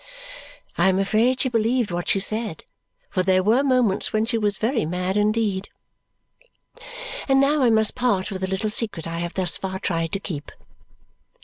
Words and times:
I 0.79 0.89
am 0.89 0.97
afraid 0.97 1.41
she 1.41 1.49
believed 1.49 1.91
what 1.91 2.09
she 2.09 2.19
said, 2.19 2.63
for 3.11 3.21
there 3.21 3.43
were 3.43 3.61
moments 3.63 4.11
when 4.11 4.25
she 4.25 4.35
was 4.35 4.57
very 4.57 4.83
mad 4.83 5.15
indeed. 5.15 5.69
And 7.27 7.39
now 7.39 7.61
I 7.61 7.69
must 7.69 7.93
part 7.93 8.31
with 8.31 8.41
the 8.41 8.49
little 8.49 8.71
secret 8.71 9.05
I 9.05 9.19
have 9.19 9.35
thus 9.35 9.57
far 9.57 9.77
tried 9.77 10.11
to 10.13 10.19
keep. 10.19 10.51